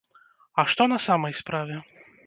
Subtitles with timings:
[0.59, 1.75] А што на самай справе?